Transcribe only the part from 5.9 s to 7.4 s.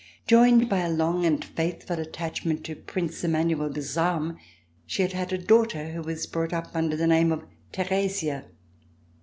who was brought up under the name